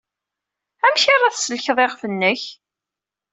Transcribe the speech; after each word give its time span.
Amek 0.85 1.03
ara 1.15 1.33
tsellkeḍ 1.33 1.77
iɣef-nnek? 1.85 2.43